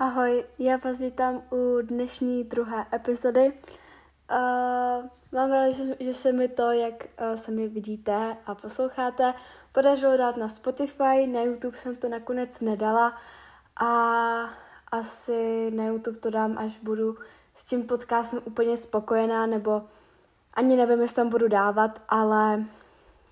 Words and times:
Ahoj, 0.00 0.44
já 0.58 0.76
vás 0.76 0.98
vítám 0.98 1.42
u 1.50 1.78
dnešní 1.82 2.44
druhé 2.44 2.86
epizody. 2.92 3.46
Uh, 3.46 5.06
mám 5.32 5.50
rád, 5.50 5.70
že, 5.70 5.84
že 6.00 6.14
se 6.14 6.32
mi 6.32 6.48
to, 6.48 6.72
jak 6.72 6.94
uh, 7.04 7.36
se 7.36 7.50
mi 7.50 7.68
vidíte 7.68 8.36
a 8.46 8.54
posloucháte, 8.54 9.34
podařilo 9.72 10.16
dát 10.16 10.36
na 10.36 10.48
Spotify, 10.48 11.26
na 11.26 11.42
YouTube 11.42 11.76
jsem 11.76 11.96
to 11.96 12.08
nakonec 12.08 12.60
nedala 12.60 13.18
a 13.76 13.90
asi 14.92 15.70
na 15.70 15.84
YouTube 15.84 16.18
to 16.18 16.30
dám, 16.30 16.58
až 16.58 16.78
budu 16.78 17.16
s 17.54 17.64
tím 17.64 17.86
podcastem 17.86 18.40
úplně 18.44 18.76
spokojená, 18.76 19.46
nebo 19.46 19.82
ani 20.54 20.76
nevím, 20.76 21.00
jestli 21.00 21.16
tam 21.16 21.28
budu 21.28 21.48
dávat, 21.48 22.02
ale 22.08 22.64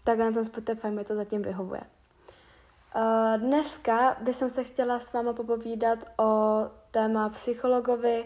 takhle 0.05 0.25
na 0.25 0.33
ten 0.33 0.45
Spotify 0.45 0.91
mi 0.91 1.05
to 1.05 1.15
zatím 1.15 1.43
vyhovuje. 1.43 1.81
Uh, 2.97 3.41
dneska 3.41 4.17
bych 4.21 4.37
se 4.37 4.65
chtěla 4.65 5.01
s 5.01 5.13
váma 5.13 5.33
popovídat 5.33 5.99
o 6.19 6.63
téma 6.91 7.29
psychologovi 7.29 8.25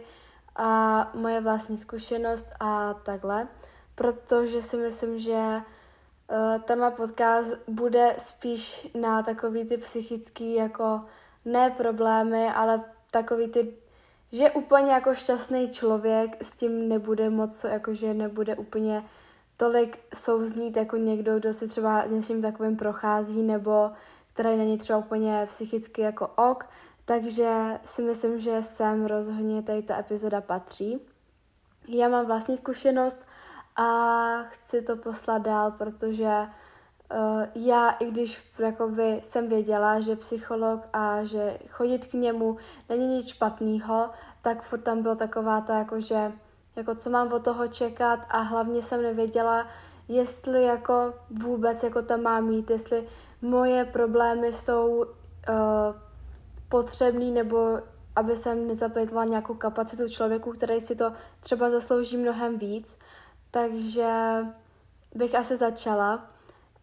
a 0.57 1.11
moje 1.15 1.41
vlastní 1.41 1.77
zkušenost 1.77 2.51
a 2.61 2.95
takhle, 2.95 3.49
protože 3.95 4.63
si 4.63 4.77
myslím, 4.77 5.19
že 5.19 5.33
uh, 5.35 6.63
tenhle 6.65 6.91
podcast 6.91 7.59
bude 7.69 8.15
spíš 8.19 8.89
na 9.01 9.23
takový 9.23 9.65
ty 9.65 9.77
psychický 9.77 10.55
jako 10.55 11.01
ne 11.45 11.71
problémy, 11.71 12.49
ale 12.49 12.85
takový 13.11 13.49
ty, 13.49 13.75
že 14.33 14.51
úplně 14.51 14.93
jako 14.93 15.15
šťastný 15.15 15.69
člověk 15.69 16.45
s 16.45 16.55
tím 16.55 16.89
nebude 16.89 17.31
moc, 17.31 17.65
jakože 17.65 18.15
nebude 18.15 18.57
úplně 18.57 19.05
tolik 19.57 19.99
souznít 20.15 20.77
jako 20.77 20.97
někdo, 20.97 21.39
kdo 21.39 21.53
si 21.53 21.69
třeba 21.69 22.05
něčím 22.07 22.43
takovým 22.43 22.77
prochází, 22.77 23.43
nebo 23.43 23.91
který 24.41 24.57
není 24.57 24.79
třeba 24.79 24.99
úplně 24.99 25.47
psychicky 25.49 26.03
jako 26.03 26.27
ok, 26.37 26.67
takže 27.05 27.79
si 27.85 28.03
myslím, 28.03 28.39
že 28.39 28.63
sem 28.63 29.07
rozhodně 29.07 29.63
tady 29.63 29.83
ta 29.83 29.99
epizoda 29.99 30.41
patří. 30.41 31.01
Já 31.89 32.09
mám 32.09 32.27
vlastní 32.27 32.57
zkušenost 32.57 33.21
a 33.77 34.43
chci 34.43 34.83
to 34.83 34.97
poslat 34.97 35.43
dál, 35.43 35.71
protože 35.71 36.35
uh, 36.37 37.43
já, 37.55 37.91
i 37.91 38.11
když 38.11 38.43
jako 38.59 38.89
vy, 38.89 39.21
jsem 39.25 39.49
věděla, 39.49 40.01
že 40.01 40.17
psycholog 40.17 40.81
a 40.93 41.25
že 41.25 41.59
chodit 41.69 42.07
k 42.07 42.13
němu 42.13 42.57
není 42.89 43.07
nic 43.07 43.29
špatného, 43.29 44.11
tak 44.41 44.63
furt 44.63 44.81
tam 44.81 45.03
byla 45.03 45.15
taková 45.15 45.61
ta, 45.61 45.79
jako 45.79 46.01
že 46.01 46.33
jako 46.77 46.95
co 46.95 47.11
mám 47.11 47.33
od 47.33 47.45
toho 47.45 47.67
čekat 47.69 48.21
a 48.29 48.41
hlavně 48.41 48.83
jsem 48.83 49.03
nevěděla, 49.03 49.67
jestli 50.09 50.65
jako 50.65 51.15
vůbec 51.31 51.83
jako 51.83 52.03
tam 52.03 52.23
mám 52.23 52.45
mít, 52.45 52.71
jestli 52.71 53.09
moje 53.43 53.85
problémy 53.85 54.53
jsou 54.53 54.97
uh, 54.97 55.05
potřebný 56.69 57.31
nebo 57.31 57.79
aby 58.17 58.37
jsem 58.37 58.67
nezapětla 58.67 59.25
nějakou 59.25 59.55
kapacitu 59.55 60.09
člověku, 60.09 60.51
který 60.53 60.81
si 60.81 60.97
to 60.97 61.13
třeba 61.41 61.71
zaslouží 61.71 62.17
mnohem 62.17 62.59
víc. 62.59 62.99
Takže 63.51 64.37
bych 65.15 65.35
asi 65.35 65.57
začala. 65.57 66.29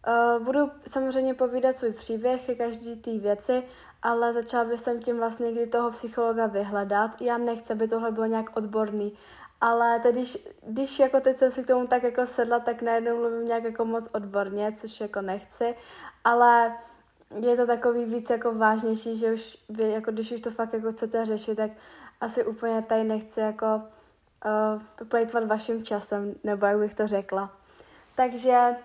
Uh, 0.08 0.44
budu 0.44 0.70
samozřejmě 0.86 1.34
povídat 1.34 1.76
svůj 1.76 1.92
příběh 1.92 2.46
ke 2.46 2.54
každý 2.54 2.96
té 2.96 3.18
věci, 3.18 3.62
ale 4.02 4.32
začala 4.32 4.64
bych 4.64 4.80
jsem 4.80 5.00
tím 5.00 5.16
vlastně, 5.16 5.52
kdy 5.52 5.66
toho 5.66 5.90
psychologa 5.90 6.46
vyhledat. 6.46 7.22
Já 7.22 7.38
nechci, 7.38 7.72
aby 7.72 7.88
tohle 7.88 8.12
bylo 8.12 8.26
nějak 8.26 8.56
odborný, 8.56 9.12
ale 9.60 10.00
teď, 10.00 10.14
když, 10.14 10.38
když 10.66 10.98
jako 10.98 11.20
teď 11.20 11.36
jsem 11.36 11.50
si 11.50 11.64
k 11.64 11.66
tomu 11.66 11.86
tak 11.86 12.02
jako 12.02 12.26
sedla, 12.26 12.58
tak 12.58 12.82
najednou 12.82 13.16
mluvím 13.16 13.44
nějak 13.44 13.64
jako 13.64 13.84
moc 13.84 14.08
odborně, 14.12 14.72
což 14.72 15.00
jako 15.00 15.20
nechci, 15.20 15.74
ale 16.24 16.76
je 17.40 17.56
to 17.56 17.66
takový 17.66 18.04
víc 18.04 18.30
jako 18.30 18.54
vážnější, 18.54 19.16
že 19.16 19.32
už 19.32 19.58
vy, 19.68 19.90
jako 19.90 20.10
když 20.10 20.32
už 20.32 20.40
to 20.40 20.50
fakt 20.50 20.72
jako 20.72 20.92
chcete 20.92 21.24
řešit, 21.24 21.56
tak 21.56 21.70
asi 22.20 22.44
úplně 22.44 22.82
tady 22.82 23.04
nechci 23.04 23.40
jako 23.40 23.82
uh, 24.96 25.08
plejtvat 25.08 25.44
vaším 25.44 25.84
časem, 25.84 26.34
nebo 26.44 26.66
jak 26.66 26.78
bych 26.78 26.94
to 26.94 27.06
řekla. 27.06 27.52
Takže 28.14 28.76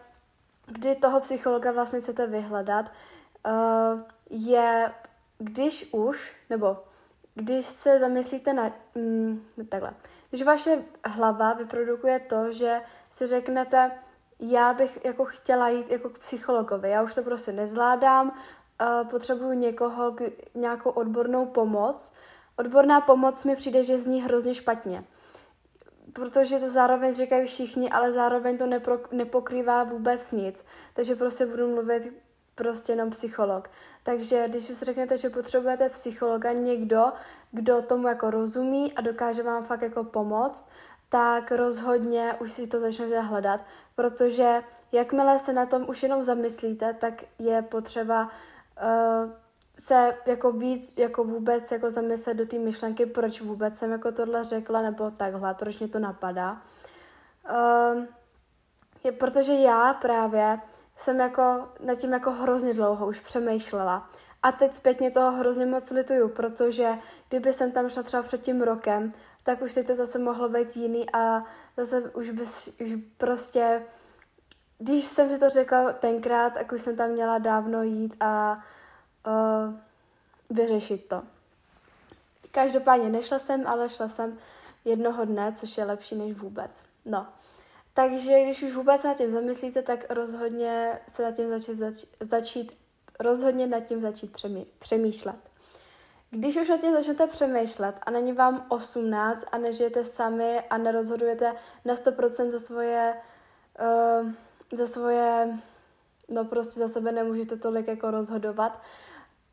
kdy 0.65 0.95
toho 0.95 1.19
psychologa 1.19 1.71
vlastně 1.71 2.01
chcete 2.01 2.27
vyhledat, 2.27 2.91
uh, 3.45 3.99
je 4.29 4.91
když 5.37 5.89
už, 5.91 6.35
nebo 6.49 6.77
když 7.35 7.65
se 7.65 7.99
zamyslíte 7.99 8.53
na, 8.53 8.71
mm, 8.95 9.45
takhle, 9.69 9.93
když 10.33 10.43
vaše 10.43 10.83
hlava 11.05 11.53
vyprodukuje 11.53 12.19
to, 12.19 12.51
že 12.51 12.81
si 13.09 13.27
řeknete, 13.27 13.91
já 14.39 14.73
bych 14.73 15.05
jako 15.05 15.25
chtěla 15.25 15.69
jít 15.69 15.91
jako 15.91 16.09
k 16.09 16.17
psychologovi, 16.17 16.89
já 16.89 17.03
už 17.03 17.15
to 17.15 17.23
prostě 17.23 17.51
nezvládám, 17.51 18.29
uh, 18.29 19.09
potřebuju 19.09 19.53
někoho, 19.53 20.15
nějakou 20.55 20.89
odbornou 20.89 21.45
pomoc. 21.45 22.13
Odborná 22.55 23.01
pomoc 23.01 23.43
mi 23.43 23.55
přijde, 23.55 23.83
že 23.83 23.99
zní 23.99 24.21
hrozně 24.21 24.53
špatně, 24.53 25.03
protože 26.13 26.59
to 26.59 26.69
zároveň 26.69 27.15
říkají 27.15 27.45
všichni, 27.45 27.89
ale 27.89 28.11
zároveň 28.11 28.57
to 28.57 28.67
nepro, 28.67 28.99
nepokrývá 29.11 29.83
vůbec 29.83 30.31
nic, 30.31 30.65
takže 30.93 31.15
prostě 31.15 31.45
budu 31.45 31.67
mluvit 31.67 32.22
prostě 32.55 32.91
jenom 32.91 33.09
psycholog. 33.09 33.69
Takže 34.03 34.47
když 34.47 34.69
už 34.69 34.77
řeknete, 34.77 35.17
že 35.17 35.29
potřebujete 35.29 35.89
psychologa, 35.89 36.51
někdo, 36.51 37.03
kdo 37.51 37.81
tomu 37.81 38.07
jako 38.07 38.29
rozumí 38.29 38.93
a 38.93 39.01
dokáže 39.01 39.43
vám 39.43 39.63
fakt 39.63 39.81
jako 39.81 40.03
pomoct, 40.03 40.65
tak 41.09 41.51
rozhodně 41.51 42.33
už 42.39 42.51
si 42.51 42.67
to 42.67 42.79
začnete 42.79 43.19
hledat, 43.19 43.65
protože 43.95 44.61
jakmile 44.91 45.39
se 45.39 45.53
na 45.53 45.65
tom 45.65 45.85
už 45.89 46.03
jenom 46.03 46.23
zamyslíte, 46.23 46.93
tak 46.93 47.13
je 47.39 47.61
potřeba 47.61 48.29
uh, 48.83 49.31
se 49.79 50.17
jako 50.25 50.51
víc, 50.51 50.93
jako 50.97 51.23
vůbec 51.23 51.71
jako 51.71 51.91
zamyslet 51.91 52.37
do 52.37 52.45
té 52.45 52.59
myšlenky, 52.59 53.05
proč 53.05 53.41
vůbec 53.41 53.77
jsem 53.77 53.91
jako 53.91 54.11
tohle 54.11 54.43
řekla, 54.43 54.81
nebo 54.81 55.11
takhle, 55.11 55.53
proč 55.53 55.79
mě 55.79 55.87
to 55.87 55.99
napadá. 55.99 56.61
Uh, 57.49 58.03
je 59.03 59.11
protože 59.11 59.53
já 59.53 59.93
právě 59.93 60.59
jsem 60.95 61.19
jako 61.19 61.67
nad 61.79 61.95
tím 61.95 62.13
jako 62.13 62.31
hrozně 62.31 62.73
dlouho 62.73 63.07
už 63.07 63.19
přemýšlela. 63.19 64.09
A 64.43 64.51
teď 64.51 64.73
zpětně 64.73 65.11
toho 65.11 65.31
hrozně 65.31 65.65
moc 65.65 65.91
lituju, 65.91 66.29
protože 66.29 66.97
kdyby 67.29 67.53
jsem 67.53 67.71
tam 67.71 67.89
šla 67.89 68.03
třeba 68.03 68.23
před 68.23 68.41
tím 68.41 68.61
rokem, 68.61 69.13
tak 69.43 69.61
už 69.61 69.73
teď 69.73 69.87
to 69.87 69.95
zase 69.95 70.19
mohlo 70.19 70.49
být 70.49 70.77
jiný 70.77 71.05
a 71.13 71.43
zase 71.77 72.01
už 72.01 72.29
bys, 72.29 72.69
už 72.81 72.95
prostě, 73.17 73.85
když 74.77 75.05
jsem 75.05 75.29
si 75.29 75.39
to 75.39 75.49
řekla 75.49 75.93
tenkrát, 75.93 76.53
tak 76.53 76.71
už 76.71 76.81
jsem 76.81 76.95
tam 76.95 77.09
měla 77.09 77.37
dávno 77.37 77.83
jít 77.83 78.15
a 78.19 78.63
uh, 79.27 79.73
vyřešit 80.49 81.07
to. 81.07 81.23
Každopádně 82.51 83.09
nešla 83.09 83.39
jsem, 83.39 83.67
ale 83.67 83.89
šla 83.89 84.09
jsem 84.09 84.37
jednoho 84.85 85.25
dne, 85.25 85.53
což 85.55 85.77
je 85.77 85.85
lepší 85.85 86.15
než 86.15 86.33
vůbec. 86.33 86.83
No, 87.05 87.27
takže 87.93 88.43
když 88.43 88.63
už 88.63 88.73
vůbec 88.73 89.03
nad 89.03 89.17
tím 89.17 89.31
zamyslíte, 89.31 89.81
tak 89.81 90.05
rozhodně 90.09 90.99
se 91.07 91.23
nad 91.23 91.35
tím 91.35 91.49
začít, 91.49 91.77
zač, 91.77 92.05
začít 92.19 92.77
rozhodně 93.19 93.67
nad 93.67 93.79
tím 93.79 94.01
začít 94.01 94.31
přemý, 94.31 94.67
přemýšlet. 94.79 95.35
Když 96.29 96.57
už 96.57 96.69
nad 96.69 96.81
tím 96.81 96.93
začnete 96.93 97.27
přemýšlet 97.27 97.99
a 98.03 98.11
není 98.11 98.33
vám 98.33 98.65
18 98.69 99.45
a 99.51 99.57
nežijete 99.57 100.05
sami 100.05 100.61
a 100.69 100.77
nerozhodujete 100.77 101.55
na 101.85 101.93
100% 101.93 102.49
za 102.49 102.59
svoje, 102.59 103.15
uh, 104.21 104.31
za 104.71 104.87
svoje, 104.87 105.57
no 106.29 106.45
prostě 106.45 106.79
za 106.79 106.87
sebe 106.87 107.11
nemůžete 107.11 107.57
tolik 107.57 107.87
jako 107.87 108.11
rozhodovat, 108.11 108.81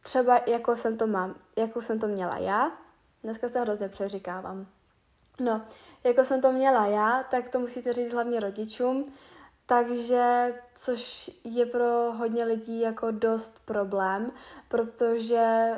třeba 0.03 0.41
jako 0.47 0.77
jsem 0.77 0.97
to 0.97 1.07
mám, 1.07 1.35
jako 1.57 1.83
jsem 1.83 1.99
to 1.99 2.07
měla 2.07 2.39
já, 2.39 2.73
dneska 3.23 3.49
se 3.49 3.61
hrozně 3.61 3.89
přeříkávám. 3.89 4.67
No, 5.41 5.63
jako 6.05 6.25
jsem 6.25 6.41
to 6.41 6.53
měla 6.53 6.87
já, 6.87 7.23
tak 7.23 7.49
to 7.49 7.59
musíte 7.59 7.93
říct 7.93 8.13
hlavně 8.13 8.41
rodičům, 8.41 9.05
takže, 9.67 10.55
což 10.75 11.31
je 11.45 11.67
pro 11.67 12.13
hodně 12.13 12.45
lidí 12.45 12.81
jako 12.81 13.11
dost 13.11 13.63
problém, 13.65 14.33
protože 14.69 15.71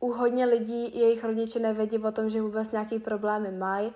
u 0.00 0.12
hodně 0.12 0.46
lidí 0.46 0.98
jejich 0.98 1.24
rodiče 1.24 1.58
nevědí 1.58 1.98
o 1.98 2.12
tom, 2.12 2.30
že 2.30 2.42
vůbec 2.42 2.72
nějaký 2.72 2.98
problémy 2.98 3.50
mají. 3.50 3.92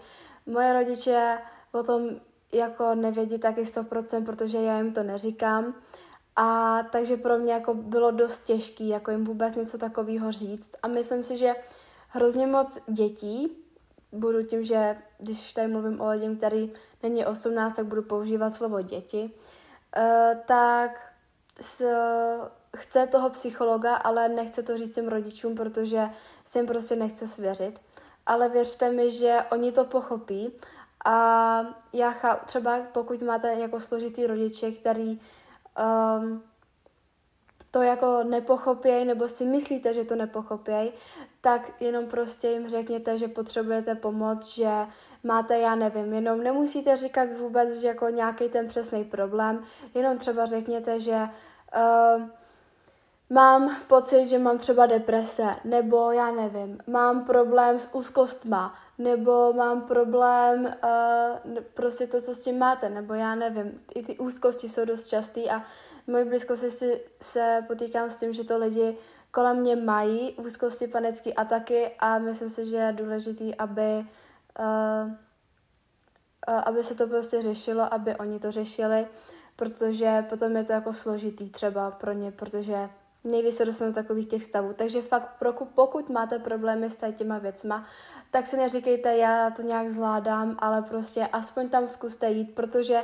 Moje 0.47 0.73
rodiče 0.73 1.39
o 1.73 1.83
tom 1.83 2.11
jako 2.53 2.95
nevědí 2.95 3.39
taky 3.39 3.63
100%, 3.63 4.25
protože 4.25 4.59
já 4.59 4.79
jim 4.79 4.93
to 4.93 5.03
neříkám. 5.03 5.75
A 6.37 6.83
takže 6.83 7.17
pro 7.17 7.39
mě 7.39 7.53
jako 7.53 7.75
bylo 7.75 8.11
dost 8.11 8.41
těžké 8.41 8.85
jako 8.85 9.11
jim 9.11 9.25
vůbec 9.25 9.55
něco 9.55 9.79
takového 9.79 10.33
říct. 10.33 10.71
A 10.83 10.89
myslím 10.89 11.25
si, 11.25 11.37
že 11.37 11.55
hrozně 12.09 12.47
moc 12.47 12.79
dětí, 12.87 13.62
budu 14.13 14.43
tím, 14.45 14.65
že 14.65 14.97
když 15.19 15.53
tady 15.53 15.69
mluvím 15.69 16.01
o 16.01 16.09
lidem, 16.09 16.37
který 16.37 16.73
není 17.03 17.27
18, 17.27 17.77
tak 17.77 17.87
budu 17.87 18.03
používat 18.03 18.51
slovo 18.51 18.81
děti, 18.81 19.31
uh, 19.97 20.41
tak 20.47 21.13
s, 21.61 21.85
chce 22.77 23.07
toho 23.07 23.31
psychologa, 23.31 23.95
ale 23.95 24.29
nechce 24.29 24.63
to 24.63 24.77
říct 24.77 24.95
svým 24.95 25.09
rodičům, 25.09 25.55
protože 25.55 26.03
se 26.45 26.59
jim 26.59 26.67
prostě 26.67 26.97
nechce 26.97 27.29
svěřit. 27.29 27.81
Ale 28.27 28.49
věřte 28.49 28.93
mi, 28.93 29.11
že 29.11 29.39
oni 29.53 29.73
to 29.73 29.85
pochopí 29.85 30.53
a 31.05 31.61
já 31.93 32.11
chápu, 32.11 32.47
třeba 32.47 32.79
pokud 32.93 33.23
máte 33.23 33.55
jako 33.55 33.81
složitý 33.81 34.27
rodiče, 34.27 34.71
který 34.71 35.21
um, 36.19 36.43
to 37.73 37.83
jako 37.83 38.23
nepochopějí 38.23 39.05
nebo 39.05 39.29
si 39.29 39.45
myslíte, 39.45 39.93
že 39.93 40.05
to 40.05 40.17
nepochopějí, 40.17 40.93
tak 41.41 41.83
jenom 41.83 42.07
prostě 42.07 42.49
jim 42.49 42.69
řekněte, 42.69 43.19
že 43.19 43.29
potřebujete 43.29 43.95
pomoc, 43.95 44.55
že 44.55 44.71
máte, 45.25 45.59
já 45.59 45.75
nevím, 45.75 46.13
jenom 46.13 46.43
nemusíte 46.43 46.97
říkat 46.97 47.29
vůbec, 47.39 47.81
že 47.81 47.89
jako 47.89 48.09
nějaký 48.09 48.49
ten 48.49 48.69
přesný 48.69 49.05
problém, 49.05 49.63
jenom 49.95 50.19
třeba 50.19 50.47
řekněte, 50.47 51.01
že 51.01 51.17
uh, 51.17 52.23
mám 53.31 53.77
pocit, 53.87 54.27
že 54.27 54.39
mám 54.39 54.59
třeba 54.59 54.87
deprese, 54.87 55.57
nebo 55.65 56.11
já 56.11 56.31
nevím, 56.31 56.79
mám 56.87 57.25
problém 57.25 57.79
s 57.79 57.89
úzkostma, 57.93 58.75
nebo 58.99 59.53
mám 59.53 59.81
problém, 59.81 60.75
uh, 61.45 61.55
prostě 61.75 62.07
to, 62.07 62.21
co 62.21 62.35
s 62.35 62.41
tím 62.41 62.59
máte, 62.59 62.89
nebo 62.89 63.15
já 63.15 63.35
nevím, 63.35 63.81
i 63.95 64.03
ty 64.03 64.19
úzkosti 64.19 64.69
jsou 64.69 64.85
dost 64.85 65.07
častý 65.07 65.51
a 65.51 65.63
mojí 66.07 66.25
blízkosti 66.25 66.69
se 67.21 67.65
potýkám 67.67 68.11
s 68.11 68.21
tím, 68.21 68.33
že 68.33 68.45
to 68.45 68.59
lidi 68.59 68.97
kolem 69.33 69.61
mě 69.61 69.77
mají 69.77 70.33
úzkosti, 70.33 70.87
panické 70.87 71.33
ataky 71.33 71.91
a 71.99 72.19
myslím 72.19 72.51
si, 72.51 72.67
že 72.67 72.77
je 72.77 72.93
důležitý, 72.93 73.55
aby, 73.55 74.07
uh, 74.61 75.13
aby 76.65 76.85
se 76.85 76.95
to 76.95 77.07
prostě 77.07 77.43
řešilo, 77.43 77.95
aby 77.95 78.17
oni 78.17 78.39
to 78.39 78.51
řešili, 78.51 79.07
protože 79.57 80.25
potom 80.29 80.57
je 80.57 80.65
to 80.65 80.73
jako 80.73 80.93
složitý 80.93 81.51
třeba 81.51 81.91
pro 81.91 82.13
ně, 82.13 82.33
protože 82.33 82.89
někdy 83.25 83.53
se 83.53 83.65
dostanou 83.65 83.91
do 83.91 83.95
takových 83.95 84.29
těch 84.29 84.45
stavů. 84.45 84.73
Takže 84.73 85.03
fakt, 85.03 85.29
pokud 85.75 86.11
máte 86.11 86.39
problémy 86.39 86.91
s 86.91 87.13
těma 87.13 87.39
věcma, 87.39 87.87
tak 88.31 88.47
si 88.47 88.57
neříkejte, 88.57 89.17
já 89.17 89.51
to 89.51 89.63
nějak 89.63 89.89
zvládám, 89.89 90.57
ale 90.59 90.83
prostě 90.83 91.27
aspoň 91.27 91.69
tam 91.69 91.89
zkuste 91.89 92.31
jít, 92.31 92.55
protože 92.55 93.03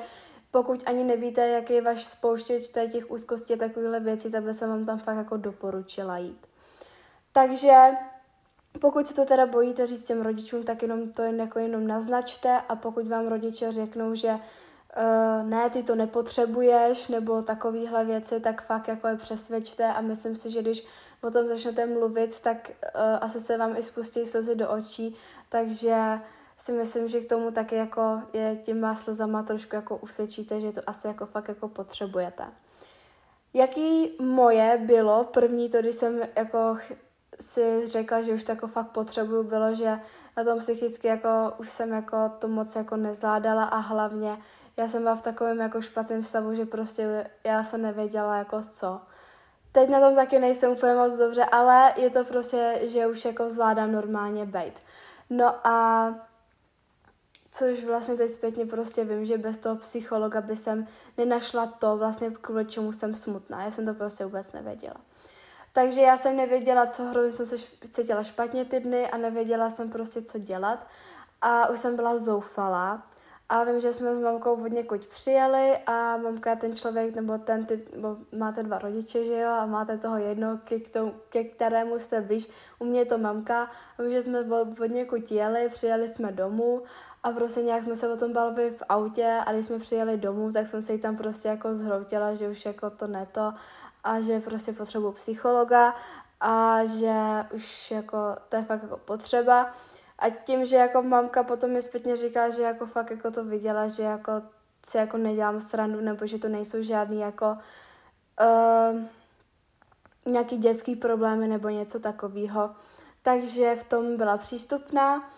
pokud 0.51 0.83
ani 0.87 1.05
nevíte, 1.05 1.49
jaký 1.49 1.75
je 1.75 1.83
váš 1.83 2.05
spouštěč 2.05 2.69
těch 2.69 3.11
úzkostí 3.11 3.55
a 3.55 3.57
takovéhle 3.57 4.01
věci, 4.01 4.31
tak 4.31 4.45
se 4.53 4.67
vám 4.67 4.87
tam 4.87 4.99
fakt 4.99 5.17
jako 5.17 5.37
doporučila 5.37 6.19
jít. 6.19 6.47
Takže 7.33 7.91
pokud 8.81 9.07
se 9.07 9.15
to 9.15 9.25
teda 9.25 9.47
bojíte 9.47 9.87
říct 9.87 10.05
těm 10.05 10.23
rodičům, 10.23 10.63
tak 10.63 10.83
jenom 10.83 11.13
to 11.13 11.23
jen 11.23 11.41
jako 11.41 11.59
jenom 11.59 11.87
naznačte 11.87 12.61
a 12.69 12.77
pokud 12.77 13.07
vám 13.07 13.27
rodiče 13.27 13.73
řeknou, 13.73 14.15
že 14.15 14.29
uh, 14.29 15.49
ne, 15.49 15.71
ty 15.71 15.83
to 15.83 15.95
nepotřebuješ, 15.95 17.09
nebo 17.09 17.43
takovéhle 17.43 18.05
věci, 18.05 18.41
tak 18.41 18.63
fakt 18.63 18.89
jako 18.89 19.09
je 19.09 19.17
přesvědčte 19.17 19.87
a 19.87 20.01
myslím 20.01 20.37
si, 20.37 20.51
že 20.51 20.63
když 20.63 20.85
o 21.23 21.31
tom 21.31 21.49
začnete 21.49 21.87
mluvit, 21.87 22.41
tak 22.41 22.71
uh, 22.71 23.01
asi 23.21 23.41
se 23.41 23.59
vám 23.59 23.77
i 23.77 23.83
spustí 23.83 24.27
slzy 24.27 24.55
do 24.55 24.71
očí, 24.71 25.17
takže 25.49 26.21
si 26.59 26.73
myslím, 26.73 27.09
že 27.09 27.21
k 27.21 27.29
tomu 27.29 27.51
taky 27.51 27.75
jako 27.75 28.23
je 28.33 28.57
těma 28.57 28.95
slzama 28.95 29.43
trošku 29.43 29.77
jako 29.77 29.97
usvědčíte, 29.97 30.61
že 30.61 30.73
to 30.73 30.81
asi 30.87 31.07
jako 31.07 31.27
fakt 31.27 31.49
jako 31.49 31.69
potřebujete. 31.69 32.45
Jaký 33.55 34.17
moje 34.21 34.79
bylo 34.87 35.25
první 35.25 35.71
to, 35.71 35.81
když 35.81 35.95
jsem 35.95 36.21
jako 36.37 36.77
si 37.41 37.87
řekla, 37.87 38.23
že 38.23 38.33
už 38.33 38.45
to 38.45 38.53
jako 38.53 38.67
fakt 38.67 38.89
potřebuju, 38.89 39.43
bylo, 39.43 39.75
že 39.75 40.01
na 40.37 40.45
tom 40.45 40.59
psychicky 40.59 41.09
jako 41.09 41.29
už 41.59 41.69
jsem 41.69 41.93
jako 41.93 42.17
to 42.39 42.49
moc 42.49 42.77
jako 42.77 42.97
nezvládala 42.97 43.65
a 43.65 43.77
hlavně 43.77 44.39
já 44.77 44.89
jsem 44.89 45.03
byla 45.03 45.17
v 45.17 45.23
takovém 45.23 45.59
jako 45.59 45.81
špatném 45.81 46.23
stavu, 46.23 46.55
že 46.55 46.67
prostě 46.67 47.31
já 47.45 47.65
jsem 47.65 47.83
nevěděla 47.83 48.37
jako 48.37 48.63
co. 48.63 49.01
Teď 49.73 49.91
na 49.91 50.01
tom 50.01 50.15
taky 50.15 50.39
nejsem 50.39 50.73
úplně 50.73 50.95
moc 50.95 51.13
dobře, 51.13 51.45
ale 51.45 51.93
je 51.97 52.11
to 52.11 52.25
prostě, 52.25 52.81
že 52.83 53.07
už 53.07 53.25
jako 53.25 53.51
zvládám 53.51 53.93
normálně 53.93 54.47
bejt. 54.47 54.83
No 55.31 55.67
a 55.67 56.15
což 57.51 57.85
vlastně 57.85 58.15
teď 58.15 58.31
zpětně 58.31 58.67
prostě 58.67 59.05
vím, 59.05 59.25
že 59.25 59.39
bez 59.39 59.59
toho 59.59 59.77
psychologa 59.77 60.41
by 60.41 60.57
jsem 60.57 60.87
nenašla 61.17 61.67
to 61.67 61.97
vlastně 61.97 62.31
kvůli 62.31 62.67
čemu 62.67 62.93
jsem 62.93 63.15
smutná. 63.15 63.65
Já 63.65 63.71
jsem 63.71 63.87
to 63.87 63.95
prostě 63.95 64.25
vůbec 64.25 64.53
nevěděla. 64.53 64.97
Takže 65.73 66.01
já 66.01 66.17
jsem 66.17 66.37
nevěděla, 66.37 66.87
co 66.87 67.03
hrozně 67.03 67.33
jsem 67.33 67.47
se 67.47 67.67
cítila 67.91 68.23
špatně 68.23 68.65
ty 68.65 68.81
dny 68.81 69.11
a 69.11 69.17
nevěděla 69.17 69.71
jsem 69.71 69.91
prostě, 69.91 70.23
co 70.23 70.39
dělat. 70.39 70.87
A 71.43 71.69
už 71.69 71.79
jsem 71.79 71.97
byla 71.97 72.19
zoufalá. 72.19 73.07
A 73.49 73.65
vím, 73.65 73.81
že 73.81 73.93
jsme 73.93 74.15
s 74.15 74.19
mamkou 74.19 74.65
od 74.65 74.73
někud 74.73 75.07
přijeli 75.07 75.79
a 75.87 76.17
mamka 76.17 76.57
ten 76.57 76.75
člověk, 76.75 77.15
nebo 77.15 77.39
ten 77.39 77.67
typ, 77.67 77.93
nebo 77.93 78.17
máte 78.39 78.63
dva 78.63 78.79
rodiče, 78.79 79.25
že 79.25 79.41
jo, 79.41 79.49
a 79.49 79.67
máte 79.67 79.99
toho 79.99 80.19
jedno, 80.19 80.59
ke, 80.65 80.81
tomu, 80.81 81.15
ke 81.29 81.45
kterému 81.45 81.99
jste 81.99 82.21
blíž. 82.21 82.49
U 82.79 82.85
mě 82.85 83.01
je 83.01 83.05
to 83.05 83.19
mamka. 83.19 83.71
A 83.99 84.03
vím, 84.03 84.11
že 84.11 84.23
jsme 84.23 84.41
od, 84.41 84.81
od 84.81 84.87
někud 84.87 85.33
jeli, 85.33 85.69
přijeli 85.69 86.09
jsme 86.09 86.33
domů 86.33 86.83
a 87.23 87.31
prostě 87.31 87.63
nějak 87.63 87.85
jsme 87.85 87.97
se 87.97 88.09
o 88.09 88.17
tom 88.17 88.33
bavili 88.33 88.71
v 88.71 88.83
autě 88.89 89.39
a 89.47 89.53
když 89.53 89.67
jsme 89.67 89.79
přijeli 89.79 90.17
domů, 90.17 90.53
tak 90.53 90.67
jsem 90.67 90.83
se 90.83 90.93
jí 90.93 90.99
tam 90.99 91.17
prostě 91.17 91.49
jako 91.49 91.75
zhroutila, 91.75 92.35
že 92.35 92.49
už 92.49 92.67
jako 92.67 92.91
to 92.91 93.07
neto 93.07 93.55
a 94.05 94.21
že 94.21 94.41
prostě 94.41 94.73
potřebuji 94.73 95.13
psychologa 95.13 95.95
a 96.41 96.85
že 96.85 97.15
už 97.55 97.91
jako 97.91 98.19
to 98.49 98.57
je 98.57 98.63
fakt 98.63 98.83
jako 98.83 98.97
potřeba. 98.97 99.73
A 100.19 100.31
tím, 100.31 100.65
že 100.65 100.77
jako 100.77 101.03
mamka 101.03 101.43
potom 101.43 101.71
mi 101.71 101.83
zpětně 101.83 102.17
říká, 102.17 102.51
že 102.51 102.63
jako 102.63 102.87
fakt 102.87 103.11
jako 103.11 103.31
to 103.31 103.45
viděla, 103.45 103.89
že 103.89 104.03
jako 104.03 104.33
si 104.87 104.97
jako 104.97 105.17
nedělám 105.17 105.61
srandu, 105.61 106.01
nebo 106.01 106.27
že 106.27 106.39
to 106.39 106.49
nejsou 106.49 106.83
žádný 106.83 107.21
jako 107.21 107.59
uh, 108.41 109.01
nějaký 110.27 110.57
dětský 110.57 110.97
problémy 110.97 111.49
nebo 111.49 111.69
něco 111.69 112.01
takového. 112.01 112.71
Takže 113.23 113.77
v 113.77 113.85
tom 113.85 114.17
byla 114.17 114.37
přístupná, 114.37 115.31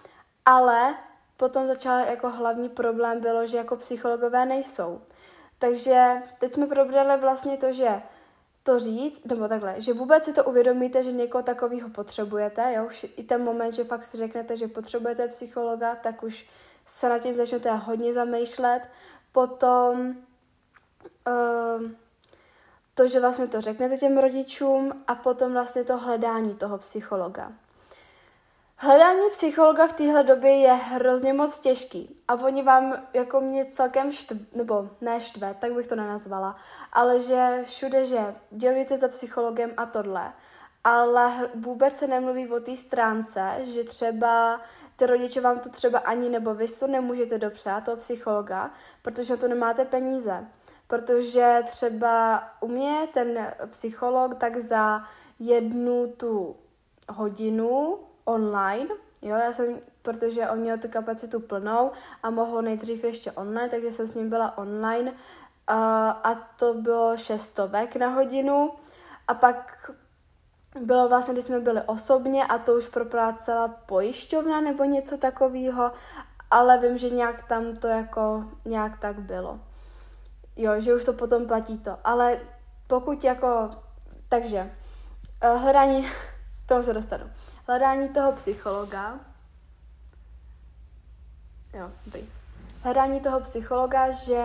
ale 0.47 0.94
potom 1.40 1.66
začal 1.66 2.00
jako 2.00 2.31
hlavní 2.31 2.69
problém 2.69 3.20
bylo, 3.20 3.46
že 3.46 3.56
jako 3.56 3.76
psychologové 3.76 4.46
nejsou. 4.46 5.00
Takže 5.58 6.22
teď 6.38 6.52
jsme 6.52 6.66
probrali 6.66 7.20
vlastně 7.20 7.56
to, 7.56 7.72
že 7.72 8.02
to 8.62 8.78
říct, 8.78 9.25
nebo 9.25 9.48
takhle, 9.48 9.81
že 9.81 9.92
vůbec 9.92 10.25
si 10.25 10.32
to 10.32 10.44
uvědomíte, 10.44 11.02
že 11.02 11.12
někoho 11.12 11.42
takového 11.42 11.88
potřebujete, 11.90 12.72
jo, 12.76 12.87
už 12.87 13.06
i 13.16 13.25
ten 13.25 13.44
moment, 13.44 13.72
že 13.72 13.84
fakt 13.84 14.02
si 14.02 14.16
řeknete, 14.16 14.56
že 14.56 14.69
potřebujete 14.69 15.28
psychologa, 15.28 15.94
tak 15.94 16.22
už 16.22 16.46
se 16.87 17.08
nad 17.08 17.19
tím 17.19 17.34
začnete 17.34 17.70
hodně 17.70 18.12
zamýšlet. 18.12 18.81
Potom 19.32 20.14
uh, 21.28 21.90
to, 22.94 23.08
že 23.08 23.20
vlastně 23.20 23.46
to 23.46 23.60
řeknete 23.60 23.96
těm 23.96 24.19
rodičům 24.19 24.92
a 25.06 25.14
potom 25.14 25.52
vlastně 25.52 25.84
to 25.84 25.96
hledání 25.96 26.54
toho 26.54 26.78
psychologa. 26.78 27.52
Hledání 28.82 29.31
psychologa 29.31 29.87
v 29.87 29.93
téhle 29.93 30.23
době 30.23 30.50
je 30.50 30.73
hrozně 30.73 31.32
moc 31.32 31.59
těžký 31.59 32.23
a 32.29 32.35
oni 32.35 32.62
vám 32.62 33.03
jako 33.15 33.41
mě 33.41 33.65
celkem 33.65 34.12
štv, 34.12 34.37
nebo 34.56 34.91
ne 35.00 35.21
štve, 35.21 35.55
tak 35.59 35.73
bych 35.73 35.87
to 35.87 35.97
nenazvala, 35.97 36.56
ale 36.93 37.21
že 37.21 37.62
všude, 37.65 38.05
že 38.05 38.35
dělíte 38.50 38.99
za 38.99 39.09
psychologem 39.09 39.73
a 39.77 39.87
tohle, 39.87 40.32
ale 40.85 41.50
vůbec 41.55 41.97
se 41.97 42.06
nemluví 42.06 42.49
o 42.49 42.61
té 42.61 42.77
stránce, 42.77 43.50
že 43.62 43.85
třeba 43.85 44.61
ty 44.97 45.06
rodiče 45.06 45.41
vám 45.41 45.59
to 45.59 45.69
třeba 45.69 45.99
ani 45.99 46.28
nebo 46.28 46.54
vy 46.54 46.66
to 46.78 46.87
nemůžete 46.87 47.38
dopřát, 47.38 47.85
toho 47.85 47.97
psychologa, 47.97 48.71
protože 49.02 49.33
na 49.33 49.37
to 49.37 49.49
nemáte 49.49 49.85
peníze. 49.85 50.47
Protože 50.87 51.62
třeba 51.71 52.43
u 52.61 52.69
mě 52.69 53.09
ten 53.14 53.54
psycholog 53.71 54.35
tak 54.35 54.57
za 54.57 55.02
jednu 55.38 56.12
tu 56.16 56.57
hodinu 57.09 57.99
online, 58.25 58.89
jo, 59.23 59.37
já 59.37 59.53
jsem, 59.53 59.79
protože 60.03 60.49
on 60.49 60.59
měl 60.59 60.79
tu 60.79 60.89
kapacitu 60.89 61.41
plnou 61.41 61.91
a 62.23 62.31
mohl 62.31 62.62
nejdřív 62.62 63.05
ještě 63.05 63.33
online, 63.33 63.69
takže 63.69 63.91
jsem 63.91 64.07
s 64.07 64.15
ním 64.15 64.31
byla 64.31 64.59
online 64.59 65.12
a, 65.67 66.11
a 66.11 66.35
to 66.35 66.75
bylo 66.75 67.17
šestovek 67.17 67.97
na 67.97 68.09
hodinu 68.09 68.71
a 69.29 69.35
pak 69.35 69.91
bylo 70.81 71.09
vlastně, 71.09 71.35
když 71.35 71.45
jsme 71.45 71.61
byli 71.61 71.83
osobně 71.87 72.45
a 72.45 72.59
to 72.59 72.75
už 72.75 72.89
proplácela 72.89 73.69
pojišťovna 73.69 74.61
nebo 74.61 74.85
něco 74.85 75.19
takového, 75.19 75.93
ale 76.50 76.79
vím, 76.79 76.99
že 76.99 77.11
nějak 77.11 77.43
tam 77.49 77.77
to 77.77 77.89
jako 77.89 78.45
nějak 78.65 78.99
tak 78.99 79.19
bylo. 79.19 79.61
Jo, 80.57 80.73
že 80.81 80.95
už 80.95 81.05
to 81.05 81.12
potom 81.12 81.47
platí 81.47 81.79
to. 81.79 81.99
Ale 82.05 82.39
pokud 82.87 83.25
jako, 83.25 83.71
takže, 84.29 84.73
eh, 85.41 85.57
hledání, 85.57 86.09
tomu 86.67 86.83
se 86.83 86.95
dostanu 86.95 87.31
hledání 87.71 88.09
toho 88.09 88.33
psychologa, 88.33 89.21
jo, 91.75 91.91
dobrý, 92.05 92.29
hledání 92.83 93.21
toho 93.21 93.41
psychologa, 93.41 94.11
že 94.11 94.43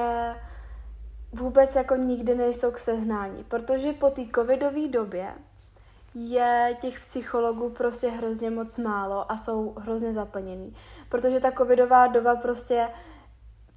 vůbec 1.34 1.75
jako 1.75 1.96
nikdy 1.96 2.36
nejsou 2.36 2.72
k 2.72 2.77
sehnání, 2.77 3.44
protože 3.44 3.94
po 3.94 4.10
té 4.10 4.22
covidové 4.36 4.88
době 4.88 5.34
je 6.15 6.77
těch 6.82 7.00
psychologů 7.00 7.70
prostě 7.70 8.10
hrozně 8.10 8.50
moc 8.50 8.77
málo 8.77 9.32
a 9.32 9.38
jsou 9.38 9.74
hrozně 9.77 10.13
zaplněný. 10.13 10.75
Protože 11.10 11.39
ta 11.39 11.51
covidová 11.51 12.08
doba 12.08 12.36
prostě 12.36 12.88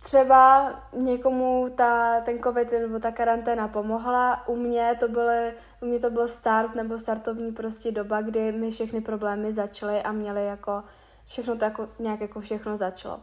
třeba 0.03 0.75
někomu 0.93 1.69
ta, 1.75 2.21
ten 2.21 2.39
covid 2.39 2.73
nebo 2.73 2.99
ta 2.99 3.11
karanténa 3.11 3.69
pomohla, 3.69 4.49
u 4.49 4.57
mě 4.57 4.97
to 5.01 5.09
byly, 5.09 5.53
u 5.83 5.87
mě 5.87 5.99
to 5.99 6.11
byl 6.11 6.29
start 6.29 6.75
nebo 6.75 6.99
startovní 6.99 7.53
prostě 7.53 7.93
doba, 7.93 8.21
kdy 8.21 8.53
mi 8.53 8.71
všechny 8.71 9.01
problémy 9.01 9.53
začaly 9.53 10.03
a 10.03 10.13
měly 10.13 10.47
jako 10.47 10.83
všechno 11.27 11.57
to 11.57 11.65
jako, 11.65 11.89
nějak 11.99 12.21
jako 12.21 12.41
všechno 12.41 12.77
začalo. 12.77 13.21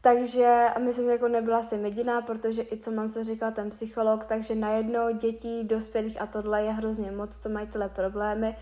Takže 0.00 0.66
a 0.76 0.78
myslím, 0.78 1.10
jako 1.10 1.28
nebyla 1.28 1.62
jsem 1.62 1.84
jediná, 1.84 2.20
protože 2.22 2.62
i 2.62 2.78
co 2.78 2.90
mám, 2.90 3.10
co 3.10 3.24
říkal 3.24 3.52
ten 3.52 3.70
psycholog, 3.70 4.26
takže 4.26 4.54
najednou 4.54 5.16
dětí, 5.16 5.64
dospělých 5.64 6.20
a 6.20 6.26
tohle 6.26 6.62
je 6.62 6.72
hrozně 6.72 7.10
moc, 7.10 7.38
co 7.38 7.48
mají 7.48 7.66
tyhle 7.66 7.88
problémy. 7.88 8.56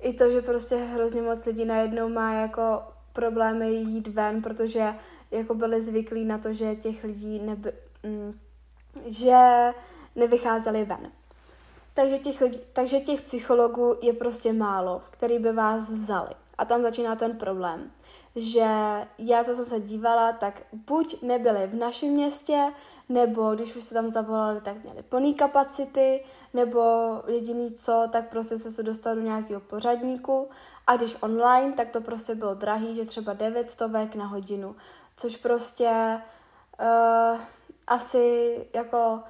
I 0.00 0.12
to, 0.12 0.30
že 0.30 0.42
prostě 0.42 0.76
hrozně 0.76 1.22
moc 1.22 1.46
lidí 1.46 1.64
najednou 1.64 2.08
má 2.08 2.32
jako 2.32 2.82
problémy 3.12 3.70
jít 3.70 4.08
ven, 4.08 4.42
protože 4.42 4.94
jako 5.30 5.54
byli 5.54 5.82
zvyklí 5.82 6.24
na 6.24 6.38
to, 6.38 6.52
že 6.52 6.76
těch 6.76 7.04
lidí 7.04 7.38
neby, 7.38 7.72
mm, 8.02 8.32
že 9.06 9.72
nevycházeli 10.16 10.84
ven. 10.84 11.12
Takže 11.94 12.18
těch, 12.18 12.40
lidí, 12.40 12.58
takže 12.72 13.00
těch 13.00 13.22
psychologů 13.22 13.96
je 14.02 14.12
prostě 14.12 14.52
málo, 14.52 15.02
který 15.10 15.38
by 15.38 15.52
vás 15.52 15.90
vzali. 15.90 16.30
A 16.58 16.64
tam 16.64 16.82
začíná 16.82 17.16
ten 17.16 17.36
problém 17.36 17.90
že 18.36 18.66
já, 19.18 19.44
co 19.44 19.54
jsem 19.54 19.64
se 19.64 19.80
dívala, 19.80 20.32
tak 20.32 20.62
buď 20.72 21.22
nebyli 21.22 21.66
v 21.66 21.74
našem 21.74 22.08
městě, 22.08 22.72
nebo 23.08 23.54
když 23.54 23.76
už 23.76 23.82
se 23.84 23.94
tam 23.94 24.10
zavolali, 24.10 24.60
tak 24.60 24.84
měli 24.84 25.02
plný 25.02 25.34
kapacity, 25.34 26.24
nebo 26.54 26.82
jediný 27.26 27.72
co, 27.72 28.08
tak 28.12 28.28
prostě 28.28 28.58
se 28.58 28.70
se 28.70 28.82
dostal 28.82 29.14
do 29.14 29.20
nějakého 29.20 29.60
pořadníku. 29.60 30.48
A 30.86 30.96
když 30.96 31.16
online, 31.20 31.72
tak 31.72 31.90
to 31.90 32.00
prostě 32.00 32.34
bylo 32.34 32.54
drahý, 32.54 32.94
že 32.94 33.04
třeba 33.04 33.32
900 33.32 34.14
na 34.14 34.26
hodinu, 34.26 34.76
což 35.20 35.36
prostě 35.36 36.20
uh, 36.80 37.40
asi 37.86 38.56
jako 38.74 39.22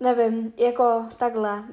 nevím, 0.00 0.52
jako 0.56 1.06
takhle, 1.16 1.64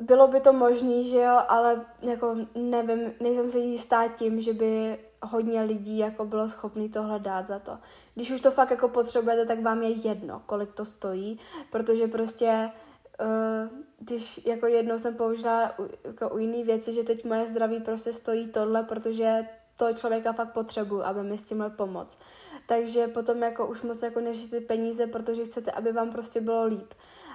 bylo 0.00 0.28
by 0.28 0.40
to 0.40 0.52
možné, 0.52 1.02
že 1.02 1.16
jo, 1.16 1.40
ale 1.48 1.86
jako 2.02 2.36
nevím, 2.54 3.14
nejsem 3.20 3.50
si 3.50 3.58
jistá 3.58 4.08
tím, 4.08 4.40
že 4.40 4.52
by 4.52 4.98
hodně 5.22 5.62
lidí 5.62 5.98
jako 5.98 6.24
bylo 6.24 6.48
schopný 6.48 6.88
tohle 6.88 7.18
dát 7.18 7.46
za 7.46 7.58
to. 7.58 7.78
Když 8.14 8.30
už 8.30 8.40
to 8.40 8.50
fakt 8.50 8.70
jako 8.70 8.88
potřebujete, 8.88 9.46
tak 9.46 9.62
vám 9.62 9.82
je 9.82 10.08
jedno, 10.08 10.42
kolik 10.46 10.72
to 10.72 10.84
stojí, 10.84 11.38
protože 11.70 12.06
prostě 12.06 12.70
uh, 13.20 13.78
když 13.98 14.40
jako 14.46 14.66
jednou 14.66 14.98
jsem 14.98 15.14
použila 15.14 15.78
u, 15.78 15.88
jako 16.04 16.28
u 16.28 16.38
jiný 16.38 16.64
věci, 16.64 16.92
že 16.92 17.02
teď 17.02 17.24
moje 17.24 17.46
zdraví 17.46 17.80
prostě 17.80 18.12
stojí 18.12 18.48
tohle, 18.48 18.82
protože 18.82 19.46
to 19.76 19.92
člověka 19.92 20.32
fakt 20.32 20.52
potřebuju, 20.52 21.02
aby 21.02 21.22
mi 21.22 21.38
s 21.38 21.42
tímhle 21.42 21.70
pomoct. 21.70 22.18
Takže 22.66 23.08
potom 23.08 23.42
jako 23.42 23.66
už 23.66 23.82
moc 23.82 24.02
jako 24.02 24.20
nežijte 24.20 24.60
peníze, 24.60 25.06
protože 25.06 25.44
chcete, 25.44 25.70
aby 25.70 25.92
vám 25.92 26.10
prostě 26.10 26.40
bylo 26.40 26.64
líp. 26.64 26.94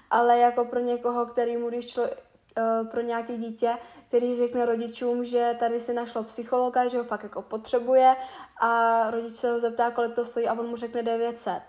Ale 0.09 0.39
jako 0.39 0.65
pro 0.65 0.79
někoho, 0.79 1.25
který 1.25 1.57
mu, 1.57 1.69
když 1.69 1.87
člo, 1.87 2.09
Eh, 2.57 2.83
pro 2.83 3.01
nějaké 3.01 3.37
dítě, 3.37 3.77
který 4.07 4.37
řekne 4.37 4.65
rodičům, 4.65 5.23
že 5.23 5.55
tady 5.59 5.79
si 5.79 5.93
našlo 5.93 6.23
psychologa, 6.23 6.87
že 6.87 6.97
ho 6.97 7.03
fakt 7.03 7.23
jako 7.23 7.41
potřebuje 7.41 8.15
a 8.61 9.11
rodič 9.11 9.33
se 9.33 9.51
ho 9.51 9.59
zeptá, 9.59 9.91
kolik 9.91 10.15
to 10.15 10.25
stojí 10.25 10.47
a 10.47 10.53
on 10.53 10.67
mu 10.67 10.75
řekne 10.75 11.03
900. 11.03 11.61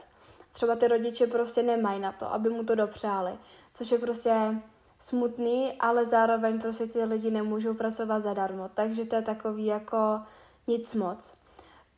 Třeba 0.52 0.76
ty 0.76 0.88
rodiče 0.88 1.26
prostě 1.26 1.62
nemají 1.62 2.00
na 2.00 2.12
to, 2.12 2.32
aby 2.32 2.48
mu 2.48 2.64
to 2.64 2.74
dopřáli, 2.74 3.32
což 3.74 3.90
je 3.90 3.98
prostě 3.98 4.54
smutný, 4.98 5.72
ale 5.80 6.06
zároveň 6.06 6.60
prostě 6.60 6.86
ty 6.86 7.04
lidi 7.04 7.30
nemůžou 7.30 7.74
pracovat 7.74 8.22
zadarmo, 8.22 8.70
takže 8.74 9.04
to 9.04 9.16
je 9.16 9.22
takový 9.22 9.66
jako 9.66 10.20
nic 10.68 10.94
moc. 10.94 11.34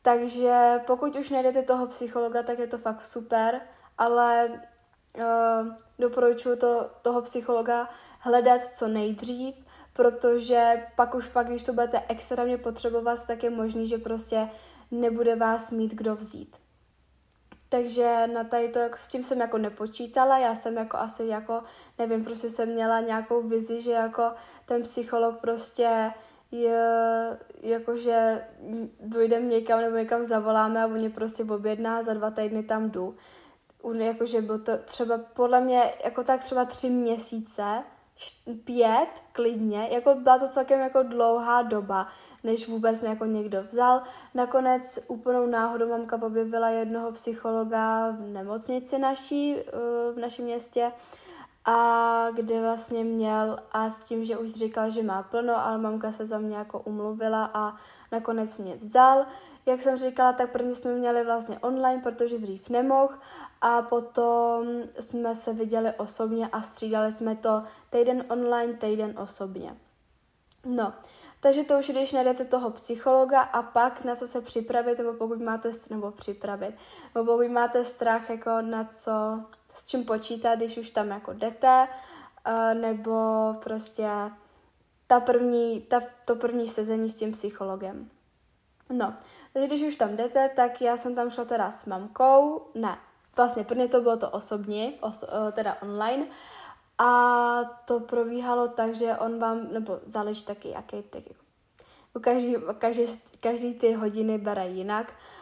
Takže 0.01 0.81
pokud 0.87 1.15
už 1.15 1.29
najdete 1.29 1.61
toho 1.61 1.87
psychologa, 1.87 2.43
tak 2.43 2.59
je 2.59 2.67
to 2.67 2.77
fakt 2.77 3.01
super, 3.01 3.61
ale 3.97 4.61
uh, 5.17 5.67
doporučuji 5.99 6.55
to, 6.55 6.89
toho 7.01 7.21
psychologa 7.21 7.89
hledat 8.19 8.61
co 8.61 8.87
nejdřív, 8.87 9.55
protože 9.93 10.87
pak 10.95 11.15
už 11.15 11.29
pak, 11.29 11.47
když 11.47 11.63
to 11.63 11.73
budete 11.73 12.01
extrémně 12.07 12.57
potřebovat, 12.57 13.25
tak 13.25 13.43
je 13.43 13.49
možný, 13.49 13.87
že 13.87 13.97
prostě 13.97 14.49
nebude 14.91 15.35
vás 15.35 15.71
mít 15.71 15.91
kdo 15.91 16.15
vzít. 16.15 16.57
Takže 17.69 18.27
na 18.33 18.43
tady 18.43 18.69
to, 18.69 18.79
s 18.95 19.07
tím 19.07 19.23
jsem 19.23 19.39
jako 19.39 19.57
nepočítala, 19.57 20.37
já 20.37 20.55
jsem 20.55 20.77
jako 20.77 20.97
asi 20.97 21.25
jako, 21.25 21.63
nevím, 21.99 22.23
prostě 22.23 22.49
jsem 22.49 22.69
měla 22.69 22.99
nějakou 22.99 23.41
vizi, 23.41 23.81
že 23.81 23.91
jako 23.91 24.31
ten 24.65 24.81
psycholog 24.81 25.39
prostě 25.41 26.11
je, 26.51 27.37
jakože 27.61 28.45
dojdem 28.99 29.49
někam 29.49 29.81
nebo 29.81 29.97
někam 29.97 30.25
zavoláme 30.25 30.83
a 30.83 30.85
on 30.85 30.93
mě 30.93 31.09
prostě 31.09 31.43
objedná, 31.43 32.03
za 32.03 32.13
dva 32.13 32.31
týdny 32.31 32.63
tam 32.63 32.89
jdu. 32.89 33.15
Jakože 33.93 34.41
bylo 34.41 34.59
to 34.59 34.77
třeba 34.77 35.17
podle 35.17 35.61
mě 35.61 35.91
jako 36.05 36.23
tak 36.23 36.43
třeba 36.43 36.65
tři 36.65 36.89
měsíce, 36.89 37.83
pět 38.63 39.09
klidně, 39.31 39.87
jako 39.91 40.15
byla 40.15 40.39
to 40.39 40.47
celkem 40.47 40.79
jako 40.79 41.03
dlouhá 41.03 41.61
doba, 41.61 42.07
než 42.43 42.67
vůbec 42.67 43.01
mě 43.01 43.09
jako 43.09 43.25
někdo 43.25 43.63
vzal. 43.63 44.01
Nakonec 44.33 44.99
úplnou 45.07 45.45
náhodou 45.45 45.89
mamka 45.89 46.21
objevila 46.21 46.69
jednoho 46.69 47.11
psychologa 47.11 48.11
v 48.11 48.21
nemocnici 48.21 48.97
naší, 48.97 49.57
eh, 49.57 49.61
v 50.13 50.17
našem 50.17 50.45
městě, 50.45 50.91
a 51.65 52.27
kde 52.31 52.61
vlastně 52.61 53.03
měl 53.03 53.57
a 53.71 53.89
s 53.89 54.01
tím, 54.01 54.25
že 54.25 54.37
už 54.37 54.51
říkal, 54.51 54.89
že 54.89 55.03
má 55.03 55.23
plno, 55.23 55.65
ale 55.65 55.77
mamka 55.77 56.11
se 56.11 56.25
za 56.25 56.37
mě 56.37 56.57
jako 56.57 56.79
umluvila 56.79 57.51
a 57.53 57.75
nakonec 58.11 58.57
mě 58.57 58.75
vzal. 58.75 59.25
Jak 59.65 59.81
jsem 59.81 59.97
říkala, 59.97 60.33
tak 60.33 60.51
první 60.51 60.75
jsme 60.75 60.93
měli 60.93 61.25
vlastně 61.25 61.59
online, 61.59 62.01
protože 62.01 62.37
dřív 62.37 62.69
nemohl 62.69 63.13
a 63.61 63.81
potom 63.81 64.67
jsme 64.99 65.35
se 65.35 65.53
viděli 65.53 65.93
osobně 65.97 66.47
a 66.47 66.61
střídali 66.61 67.11
jsme 67.11 67.35
to 67.35 67.63
týden 67.89 68.25
online, 68.29 68.73
týden 68.73 69.19
osobně. 69.19 69.77
No, 70.65 70.93
takže 71.39 71.63
to 71.63 71.79
už, 71.79 71.89
když 71.89 72.13
najdete 72.13 72.45
toho 72.45 72.69
psychologa 72.69 73.41
a 73.41 73.61
pak 73.61 74.03
na 74.03 74.15
co 74.15 74.27
se 74.27 74.41
připravit, 74.41 74.97
nebo 74.97 75.13
pokud 75.13 75.39
máte, 75.39 75.71
nebo 75.89 76.11
připravit, 76.11 76.75
nebo 77.15 77.33
pokud 77.33 77.51
máte 77.51 77.85
strach 77.85 78.29
jako 78.29 78.61
na 78.61 78.83
co, 78.83 79.43
s 79.75 79.85
čím 79.85 80.05
počítat, 80.05 80.55
když 80.55 80.77
už 80.77 80.91
tam 80.91 81.09
jako 81.09 81.33
jdete, 81.33 81.87
uh, 82.47 82.81
nebo 82.81 83.15
prostě 83.63 84.09
ta 85.07 85.19
první, 85.19 85.81
ta, 85.81 86.01
to 86.27 86.35
první 86.35 86.67
sezení 86.67 87.09
s 87.09 87.15
tím 87.15 87.31
psychologem. 87.31 88.09
No, 88.89 89.13
takže 89.53 89.67
když 89.67 89.81
už 89.81 89.95
tam 89.95 90.15
jdete, 90.15 90.49
tak 90.55 90.81
já 90.81 90.97
jsem 90.97 91.15
tam 91.15 91.29
šla 91.29 91.45
teda 91.45 91.71
s 91.71 91.85
mamkou, 91.85 92.67
ne, 92.75 92.97
vlastně 93.37 93.63
prvně 93.63 93.87
to 93.87 94.01
bylo 94.01 94.17
to 94.17 94.29
osobně, 94.29 94.93
oso, 95.01 95.27
eh, 95.47 95.51
teda 95.51 95.77
online, 95.81 96.25
a 96.97 97.63
to 97.85 97.99
probíhalo 97.99 98.67
tak, 98.67 98.95
že 98.95 99.15
on 99.15 99.39
vám, 99.39 99.73
nebo 99.73 99.99
záleží 100.05 100.45
taky, 100.45 100.69
jaký 100.69 101.03
tak 101.03 101.23
jako, 101.27 102.19
každý, 102.21 102.55
každý, 102.77 103.07
každý 103.39 103.73
ty 103.73 103.93
hodiny 103.93 104.37
bere 104.37 104.67
jinak, 104.67 105.13
Uh, 105.13 105.40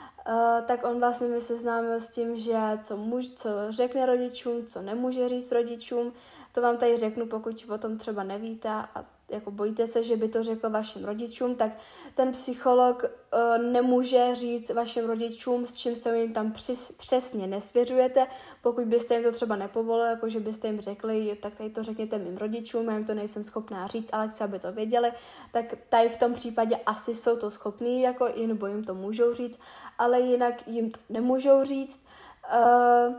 tak 0.67 0.83
on 0.83 0.99
vlastně 0.99 1.27
mi 1.27 1.41
seznámil 1.41 1.99
s 1.99 2.09
tím, 2.09 2.37
že 2.37 2.57
co, 2.81 2.97
muž, 2.97 3.29
co 3.29 3.49
řekne 3.69 4.05
rodičům, 4.05 4.65
co 4.65 4.81
nemůže 4.81 5.29
říct 5.29 5.51
rodičům, 5.51 6.13
to 6.51 6.61
vám 6.61 6.77
tady 6.77 6.97
řeknu, 6.97 7.25
pokud 7.25 7.65
o 7.69 7.77
tom 7.77 7.97
třeba 7.97 8.23
nevíte. 8.23 8.69
A 8.69 9.05
jako 9.29 9.51
bojíte 9.51 9.87
se, 9.87 10.03
že 10.03 10.17
by 10.17 10.27
to 10.27 10.43
řekl 10.43 10.69
vašim 10.69 11.05
rodičům, 11.05 11.55
tak 11.55 11.71
ten 12.13 12.31
psycholog 12.31 13.03
uh, 13.03 13.63
nemůže 13.63 14.35
říct 14.35 14.69
vašim 14.69 15.05
rodičům, 15.05 15.65
s 15.65 15.73
čím 15.73 15.95
se 15.95 16.17
jim 16.17 16.33
tam 16.33 16.51
přis, 16.51 16.91
přesně 16.91 17.47
nesvěřujete. 17.47 18.27
Pokud 18.61 18.85
byste 18.85 19.13
jim 19.13 19.23
to 19.23 19.31
třeba 19.31 19.55
nepovolili, 19.55 20.09
jako 20.09 20.29
že 20.29 20.39
byste 20.39 20.67
jim 20.67 20.81
řekli, 20.81 21.37
tak 21.41 21.55
tady 21.55 21.69
to 21.69 21.83
řekněte 21.83 22.17
mým 22.17 22.37
rodičům, 22.37 22.87
já 22.87 22.93
jim 22.93 23.05
to 23.05 23.13
nejsem 23.13 23.43
schopná 23.43 23.87
říct, 23.87 24.09
ale 24.13 24.29
chci, 24.29 24.43
aby 24.43 24.59
to 24.59 24.71
věděli, 24.71 25.11
tak 25.51 25.65
tady 25.89 26.09
v 26.09 26.15
tom 26.15 26.33
případě 26.33 26.75
asi 26.85 27.15
jsou 27.15 27.37
to 27.37 27.51
schopní, 27.51 28.01
jako 28.01 28.27
nebo 28.47 28.67
jim 28.67 28.83
to 28.83 28.95
můžou 28.95 29.33
říct, 29.33 29.59
ale 29.97 30.19
jinak 30.19 30.67
jim 30.67 30.91
to 30.91 30.99
nemůžou 31.09 31.63
říct. 31.63 32.05
Uh, 32.53 33.15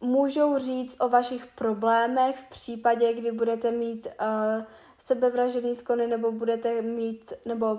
můžou 0.00 0.58
říct 0.58 0.96
o 1.00 1.08
vašich 1.08 1.46
problémech 1.46 2.36
v 2.36 2.48
případě, 2.48 3.12
kdy 3.12 3.32
budete 3.32 3.70
mít 3.70 4.06
uh, 4.06 4.64
sebevražený 5.00 5.74
sklony, 5.74 6.06
nebo 6.06 6.32
budete 6.32 6.82
mít, 6.82 7.32
nebo 7.46 7.78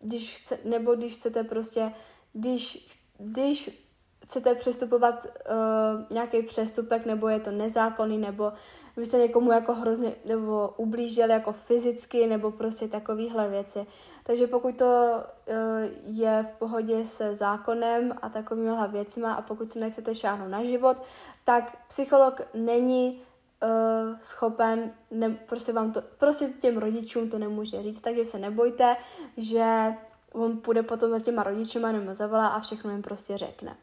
když, 0.00 0.38
chce, 0.38 0.58
nebo 0.64 0.94
když 0.94 1.14
chcete 1.14 1.44
prostě, 1.44 1.92
když, 2.32 2.88
když 3.18 3.88
chcete 4.24 4.54
přestupovat 4.54 5.26
uh, 5.26 6.04
nějaký 6.10 6.42
přestupek, 6.42 7.06
nebo 7.06 7.28
je 7.28 7.40
to 7.40 7.50
nezákonný, 7.50 8.18
nebo 8.18 8.52
vy 8.96 9.06
jste 9.06 9.18
někomu 9.18 9.52
jako 9.52 9.74
hrozně, 9.74 10.14
nebo 10.24 10.74
ublížili 10.76 11.32
jako 11.32 11.52
fyzicky, 11.52 12.26
nebo 12.26 12.50
prostě 12.50 12.88
takovéhle 12.88 13.48
věci. 13.48 13.86
Takže 14.22 14.46
pokud 14.46 14.76
to 14.76 14.84
uh, 14.84 16.14
je 16.18 16.46
v 16.48 16.58
pohodě 16.58 17.06
se 17.06 17.34
zákonem 17.34 18.12
a 18.22 18.28
takovýmhle 18.28 18.88
věcima 18.88 19.34
a 19.34 19.42
pokud 19.42 19.70
si 19.70 19.80
nechcete 19.80 20.14
šáhnout 20.14 20.50
na 20.50 20.64
život, 20.64 21.02
tak 21.44 21.78
psycholog 21.88 22.40
není 22.54 23.22
uh, 23.62 24.18
schopen, 24.20 24.92
ne, 25.10 25.30
prostě 25.30 25.72
vám 25.72 25.92
to, 25.92 26.02
prostě 26.18 26.48
těm 26.48 26.78
rodičům 26.78 27.30
to 27.30 27.38
nemůže 27.38 27.82
říct, 27.82 28.00
takže 28.00 28.24
se 28.24 28.38
nebojte, 28.38 28.96
že 29.36 29.94
on 30.32 30.58
půjde 30.58 30.82
potom 30.82 31.10
za 31.10 31.20
těma 31.20 31.42
rodičema 31.42 31.92
nebo 31.92 32.14
zavolá 32.14 32.46
a 32.46 32.60
všechno 32.60 32.90
jim 32.90 33.02
prostě 33.02 33.38
řekne. 33.38 33.76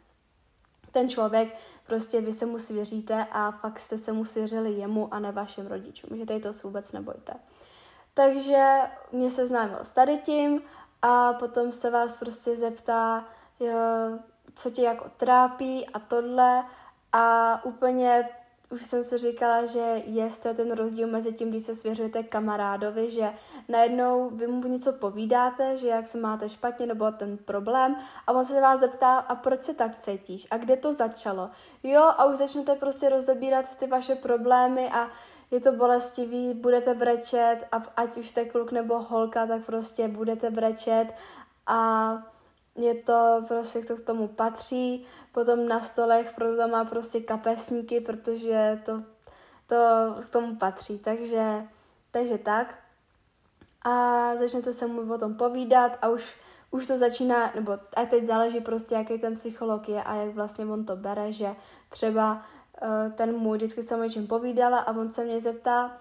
Ten 0.91 1.09
člověk, 1.09 1.55
prostě 1.87 2.21
vy 2.21 2.33
se 2.33 2.45
mu 2.45 2.59
svěříte 2.59 3.25
a 3.31 3.51
fakt 3.51 3.79
jste 3.79 3.97
se 3.97 4.11
mu 4.11 4.25
svěřili 4.25 4.71
jemu 4.71 5.13
a 5.13 5.19
ne 5.19 5.31
vašim 5.31 5.67
rodičům, 5.67 6.17
že 6.17 6.25
tady 6.25 6.39
to 6.39 6.51
vůbec 6.63 6.91
nebojte. 6.91 7.33
Takže 8.13 8.77
mě 9.11 9.29
se 9.29 9.47
známil 9.47 9.79
s 9.83 9.91
tady 9.91 10.17
tím 10.17 10.61
a 11.01 11.33
potom 11.33 11.71
se 11.71 11.89
vás 11.89 12.15
prostě 12.15 12.55
zeptá, 12.55 13.25
jo, 13.59 13.73
co 14.53 14.69
tě 14.69 14.81
jako 14.81 15.09
trápí 15.17 15.87
a 15.87 15.99
tohle 15.99 16.63
a 17.11 17.59
úplně 17.65 18.29
už 18.75 18.85
jsem 18.85 19.03
si 19.03 19.17
říkala, 19.17 19.65
že 19.65 20.01
je 20.05 20.29
to 20.43 20.53
ten 20.53 20.71
rozdíl 20.71 21.07
mezi 21.07 21.33
tím, 21.33 21.49
když 21.49 21.63
se 21.63 21.75
svěřujete 21.75 22.23
kamarádovi, 22.23 23.09
že 23.09 23.33
najednou 23.69 24.29
vy 24.29 24.47
mu 24.47 24.67
něco 24.67 24.93
povídáte, 24.93 25.77
že 25.77 25.87
jak 25.87 26.07
se 26.07 26.17
máte 26.17 26.49
špatně 26.49 26.85
nebo 26.85 27.11
ten 27.11 27.37
problém 27.37 27.95
a 28.27 28.31
on 28.33 28.45
se 28.45 28.61
vás 28.61 28.79
zeptá, 28.79 29.17
a 29.17 29.35
proč 29.35 29.63
se 29.63 29.73
tak 29.73 29.95
cítíš 29.95 30.47
a 30.51 30.57
kde 30.57 30.77
to 30.77 30.93
začalo. 30.93 31.49
Jo, 31.83 32.01
a 32.01 32.25
už 32.25 32.37
začnete 32.37 32.75
prostě 32.75 33.09
rozebírat 33.09 33.75
ty 33.75 33.87
vaše 33.87 34.15
problémy 34.15 34.89
a 34.91 35.09
je 35.51 35.59
to 35.59 35.71
bolestivý, 35.71 36.53
budete 36.53 36.93
brečet 36.93 37.57
a 37.71 37.83
ať 37.95 38.17
už 38.17 38.29
jste 38.29 38.45
kluk 38.45 38.71
nebo 38.71 38.99
holka, 38.99 39.47
tak 39.47 39.65
prostě 39.65 40.07
budete 40.07 40.49
brečet 40.49 41.07
a 41.67 42.34
je 42.75 42.95
to 42.95 43.43
prostě 43.47 43.79
to 43.79 43.95
k 43.95 44.01
tomu 44.01 44.27
patří. 44.27 45.05
Potom 45.31 45.67
na 45.67 45.79
stolech 45.79 46.33
proto 46.33 46.67
má 46.67 46.85
prostě 46.85 47.19
kapesníky, 47.19 48.01
protože 48.01 48.81
to, 48.85 49.03
to 49.67 49.75
k 50.25 50.29
tomu 50.29 50.55
patří. 50.55 50.99
Takže, 50.99 51.67
takže 52.11 52.37
tak. 52.37 52.79
A 53.81 54.35
začnete 54.35 54.73
se 54.73 54.87
mu 54.87 55.13
o 55.13 55.17
tom 55.17 55.35
povídat 55.35 55.97
a 56.01 56.09
už, 56.09 56.37
už 56.71 56.87
to 56.87 56.97
začíná, 56.97 57.51
nebo 57.55 57.71
a 57.71 58.05
teď 58.05 58.23
záleží 58.23 58.61
prostě, 58.61 58.95
jaký 58.95 59.19
ten 59.19 59.33
psycholog 59.33 59.89
je 59.89 60.03
a 60.03 60.15
jak 60.15 60.35
vlastně 60.35 60.65
on 60.65 60.85
to 60.85 60.95
bere, 60.95 61.31
že 61.31 61.55
třeba 61.89 62.45
uh, 62.81 63.11
ten 63.11 63.37
můj 63.37 63.57
vždycky 63.57 63.83
jsem 63.83 63.99
o 63.99 64.03
něčem 64.03 64.27
povídala 64.27 64.79
a 64.79 64.91
on 64.91 65.11
se 65.11 65.23
mě 65.23 65.39
zeptá, 65.39 65.97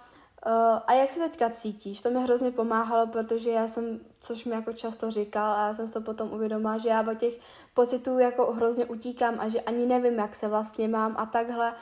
a 0.86 0.92
jak 0.92 1.10
se 1.10 1.20
teďka 1.20 1.50
cítíš? 1.50 2.00
To 2.00 2.10
mi 2.10 2.20
hrozně 2.22 2.50
pomáhalo, 2.50 3.06
protože 3.06 3.50
já 3.50 3.68
jsem, 3.68 4.00
což 4.18 4.44
mi 4.44 4.54
jako 4.54 4.72
často 4.72 5.10
říkal, 5.10 5.52
a 5.52 5.66
já 5.66 5.74
jsem 5.74 5.88
to 5.88 6.00
potom 6.00 6.32
uvědomila, 6.32 6.78
že 6.78 6.88
já 6.88 7.10
od 7.10 7.18
těch 7.18 7.38
pocitů 7.74 8.18
jako 8.18 8.52
hrozně 8.52 8.84
utíkám 8.84 9.34
a 9.38 9.48
že 9.48 9.60
ani 9.60 9.86
nevím, 9.86 10.18
jak 10.18 10.34
se 10.34 10.48
vlastně 10.48 10.88
mám 10.88 11.14
a 11.18 11.26
takhle. 11.26 11.74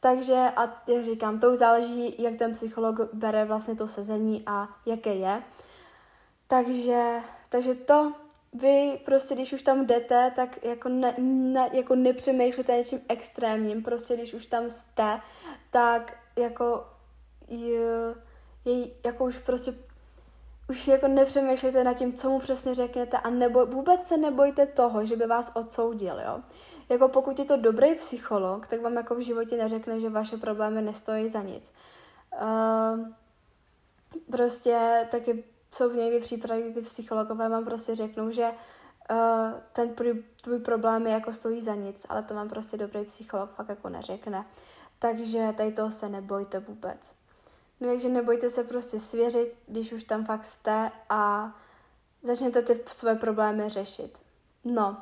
Takže 0.00 0.34
a 0.56 0.82
já 0.86 1.02
říkám, 1.02 1.40
to 1.40 1.50
už 1.50 1.58
záleží, 1.58 2.14
jak 2.18 2.36
ten 2.36 2.52
psycholog 2.52 3.14
bere 3.14 3.44
vlastně 3.44 3.74
to 3.74 3.88
sezení 3.88 4.42
a 4.46 4.68
jaké 4.86 5.14
je. 5.14 5.42
Takže, 6.46 7.20
takže 7.48 7.74
to 7.74 8.12
vy 8.52 9.00
prostě, 9.04 9.34
když 9.34 9.52
už 9.52 9.62
tam 9.62 9.86
jdete, 9.86 10.32
tak 10.36 10.64
jako, 10.64 10.88
ne, 10.88 11.14
ne, 11.18 11.70
jako 11.72 11.94
nepřemýšlíte 11.94 12.76
něčím 12.76 13.00
extrémním. 13.08 13.82
Prostě, 13.82 14.16
když 14.16 14.34
už 14.34 14.46
tam 14.46 14.70
jste, 14.70 15.20
tak 15.70 16.16
jako 16.36 16.84
je, 17.48 18.14
je 18.64 18.88
jako 19.04 19.24
už 19.24 19.38
prostě 19.38 19.74
už 20.68 20.88
jako 20.88 21.08
nepřemýšlejte 21.08 21.84
nad 21.84 21.94
tím, 21.94 22.12
co 22.12 22.30
mu 22.30 22.38
přesně 22.38 22.74
řeknete 22.74 23.18
a 23.18 23.30
nebo, 23.30 23.66
vůbec 23.66 24.06
se 24.06 24.16
nebojte 24.16 24.66
toho, 24.66 25.04
že 25.04 25.16
by 25.16 25.26
vás 25.26 25.50
odsoudil, 25.54 26.20
jo. 26.26 26.40
Jako 26.88 27.08
pokud 27.08 27.38
je 27.38 27.44
to 27.44 27.56
dobrý 27.56 27.94
psycholog, 27.94 28.66
tak 28.66 28.80
vám 28.80 28.94
jako 28.94 29.14
v 29.14 29.20
životě 29.20 29.56
neřekne, 29.56 30.00
že 30.00 30.10
vaše 30.10 30.36
problémy 30.36 30.82
nestojí 30.82 31.28
za 31.28 31.42
nic. 31.42 31.72
Uh, 32.42 33.08
prostě 34.30 35.06
taky 35.10 35.44
jsou 35.70 35.90
v 35.90 35.96
někdy 35.96 36.20
případě, 36.20 36.62
kdy 36.62 36.72
ty 36.72 36.80
psychologové 36.80 37.48
vám 37.48 37.64
prostě 37.64 37.96
řeknou, 37.96 38.30
že 38.30 38.50
uh, 39.10 39.60
ten 39.72 39.94
tvůj 40.40 40.58
problém 40.58 41.06
je 41.06 41.12
jako 41.12 41.32
stojí 41.32 41.60
za 41.60 41.74
nic, 41.74 42.06
ale 42.08 42.22
to 42.22 42.34
vám 42.34 42.48
prostě 42.48 42.76
dobrý 42.76 43.04
psycholog 43.04 43.50
fakt 43.54 43.68
jako 43.68 43.88
neřekne. 43.88 44.46
Takže 44.98 45.54
tady 45.56 45.72
toho 45.72 45.90
se 45.90 46.08
nebojte 46.08 46.60
vůbec. 46.60 47.14
No 47.80 47.88
takže 47.88 48.08
nebojte 48.08 48.50
se 48.50 48.64
prostě 48.64 49.00
svěřit, 49.00 49.54
když 49.66 49.92
už 49.92 50.04
tam 50.04 50.24
fakt 50.24 50.44
jste 50.44 50.90
a 51.08 51.54
začněte 52.22 52.62
ty 52.62 52.80
své 52.86 53.14
problémy 53.14 53.68
řešit. 53.68 54.18
No, 54.64 54.96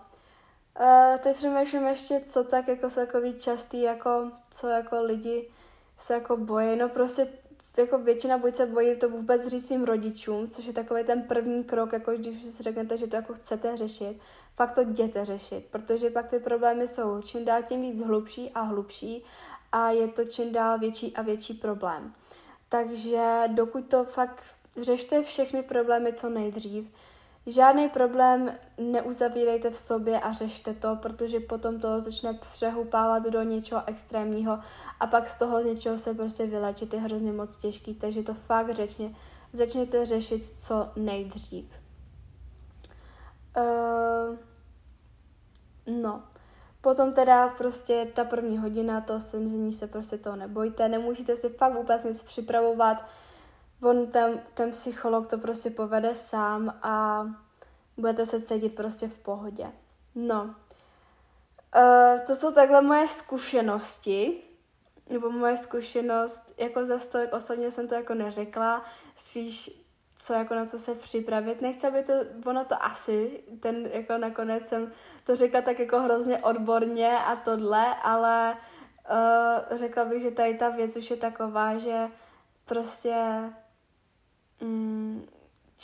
uh, 0.80 1.18
teď 1.18 1.36
přemýšlím 1.36 1.86
ještě, 1.86 2.20
co 2.20 2.44
tak 2.44 2.68
jako 2.68 2.90
jsou 2.90 3.00
takový 3.00 3.34
častý, 3.34 3.82
jako, 3.82 4.30
co 4.50 4.68
jako 4.68 5.02
lidi 5.02 5.50
se 5.96 6.14
jako 6.14 6.36
bojí. 6.36 6.76
No 6.76 6.88
prostě 6.88 7.28
jako 7.76 7.98
většina 7.98 8.38
buď 8.38 8.54
se 8.54 8.66
bojí 8.66 8.96
to 8.96 9.08
vůbec 9.08 9.46
říct 9.46 9.66
svým 9.66 9.84
rodičům, 9.84 10.48
což 10.48 10.64
je 10.64 10.72
takový 10.72 11.04
ten 11.04 11.22
první 11.22 11.64
krok, 11.64 11.92
jako 11.92 12.12
když 12.12 12.42
si 12.42 12.62
řeknete, 12.62 12.96
že 12.96 13.06
to 13.06 13.16
jako 13.16 13.34
chcete 13.34 13.76
řešit, 13.76 14.20
fakt 14.54 14.72
to 14.72 14.80
jděte 14.80 15.24
řešit, 15.24 15.66
protože 15.70 16.10
pak 16.10 16.30
ty 16.30 16.38
problémy 16.38 16.88
jsou 16.88 17.22
čím 17.22 17.44
dál 17.44 17.62
tím 17.62 17.80
víc 17.80 18.00
hlubší 18.00 18.50
a 18.50 18.60
hlubší 18.60 19.24
a 19.72 19.90
je 19.90 20.08
to 20.08 20.24
čím 20.24 20.52
dál 20.52 20.78
větší 20.78 21.16
a 21.16 21.22
větší 21.22 21.54
problém. 21.54 22.14
Takže 22.72 23.42
dokud 23.48 23.88
to 23.88 24.04
fakt 24.04 24.44
řešte 24.80 25.22
všechny 25.22 25.62
problémy 25.62 26.12
co 26.12 26.30
nejdřív, 26.30 26.90
žádný 27.46 27.88
problém 27.88 28.52
neuzavírejte 28.78 29.70
v 29.70 29.76
sobě 29.76 30.20
a 30.20 30.32
řešte 30.32 30.74
to, 30.74 30.96
protože 30.96 31.40
potom 31.40 31.80
to 31.80 32.00
začne 32.00 32.34
přehupávat 32.34 33.22
do 33.22 33.42
něčeho 33.42 33.82
extrémního 33.86 34.58
a 35.00 35.06
pak 35.06 35.28
z 35.28 35.34
toho 35.34 35.62
z 35.62 35.64
něčeho 35.64 35.98
se 35.98 36.14
prostě 36.14 36.46
vylečit 36.46 36.94
je 36.94 37.00
hrozně 37.00 37.32
moc 37.32 37.56
těžký, 37.56 37.94
takže 37.94 38.22
to 38.22 38.34
fakt 38.34 38.70
řečně, 38.74 39.14
začněte 39.52 40.06
řešit 40.06 40.52
co 40.56 40.90
nejdřív. 40.96 41.64
Uh, 43.56 44.36
no, 46.02 46.22
Potom 46.82 47.12
teda 47.12 47.48
prostě 47.48 48.10
ta 48.14 48.24
první 48.24 48.58
hodina, 48.58 49.00
to 49.00 49.20
senzení 49.20 49.72
se 49.72 49.86
prostě 49.86 50.18
toho 50.18 50.36
nebojte, 50.36 50.88
nemusíte 50.88 51.36
si 51.36 51.48
fakt 51.48 51.74
vůbec 51.74 52.04
nic 52.04 52.22
připravovat, 52.22 53.04
on 53.82 54.06
ten, 54.06 54.40
ten 54.54 54.70
psycholog 54.70 55.26
to 55.26 55.38
prostě 55.38 55.70
povede 55.70 56.14
sám 56.14 56.78
a 56.82 57.26
budete 57.96 58.26
se 58.26 58.42
cítit 58.42 58.74
prostě 58.74 59.08
v 59.08 59.14
pohodě. 59.14 59.72
No, 60.14 60.44
uh, 60.44 62.20
to 62.26 62.34
jsou 62.34 62.52
takhle 62.52 62.82
moje 62.82 63.08
zkušenosti, 63.08 64.42
nebo 65.10 65.30
moje 65.30 65.56
zkušenost, 65.56 66.42
jako 66.58 66.86
za 66.86 66.98
stolik 66.98 67.32
osobně 67.32 67.70
jsem 67.70 67.88
to 67.88 67.94
jako 67.94 68.14
neřekla, 68.14 68.84
spíš 69.16 69.81
co 70.22 70.32
jako 70.32 70.54
na 70.54 70.66
co 70.66 70.78
se 70.78 70.94
připravit. 70.94 71.62
Nechci, 71.62 71.86
aby 71.86 72.02
to, 72.02 72.12
ono 72.44 72.64
to 72.64 72.84
asi, 72.84 73.42
ten 73.60 73.90
jako 73.92 74.18
nakonec 74.18 74.66
jsem 74.66 74.92
to 75.24 75.36
řekla 75.36 75.60
tak 75.60 75.78
jako 75.78 76.00
hrozně 76.00 76.38
odborně 76.38 77.18
a 77.18 77.36
tohle, 77.36 77.94
ale 77.94 78.56
uh, 79.10 79.78
řekla 79.78 80.04
bych, 80.04 80.22
že 80.22 80.30
tady 80.30 80.54
ta 80.54 80.68
věc 80.68 80.96
už 80.96 81.10
je 81.10 81.16
taková, 81.16 81.78
že 81.78 82.08
prostě 82.64 83.14
mm, 84.60 85.26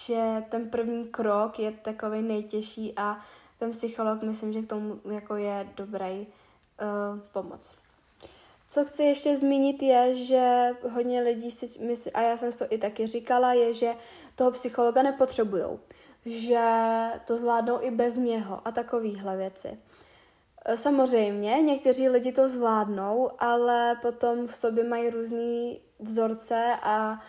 že 0.06 0.44
ten 0.48 0.70
první 0.70 1.08
krok 1.08 1.58
je 1.58 1.72
takový 1.72 2.22
nejtěžší 2.22 2.92
a 2.96 3.20
ten 3.58 3.70
psycholog 3.70 4.22
myslím, 4.22 4.52
že 4.52 4.62
k 4.62 4.68
tomu 4.68 5.00
jako 5.10 5.36
je 5.36 5.68
dobrý 5.76 6.26
uh, 6.26 7.20
pomoc. 7.32 7.74
Co 8.70 8.84
chci 8.84 9.02
ještě 9.02 9.36
zmínit 9.36 9.82
je, 9.82 10.14
že 10.14 10.68
hodně 10.90 11.20
lidí 11.20 11.50
si 11.50 11.80
myslí, 11.80 12.12
a 12.12 12.22
já 12.22 12.36
jsem 12.36 12.52
to 12.52 12.64
i 12.70 12.78
taky 12.78 13.06
říkala, 13.06 13.52
je, 13.52 13.72
že 13.72 13.92
toho 14.34 14.50
psychologa 14.50 15.02
nepotřebujou, 15.02 15.80
že 16.26 16.60
to 17.24 17.36
zvládnou 17.36 17.82
i 17.82 17.90
bez 17.90 18.16
něho 18.16 18.60
a 18.64 18.70
takovýhle 18.70 19.36
věci. 19.36 19.78
E, 20.64 20.76
samozřejmě, 20.76 21.62
někteří 21.62 22.08
lidi 22.08 22.32
to 22.32 22.48
zvládnou, 22.48 23.30
ale 23.38 23.96
potom 24.02 24.46
v 24.46 24.54
sobě 24.54 24.84
mají 24.84 25.10
různé 25.10 25.74
vzorce 25.98 26.72
a 26.82 27.22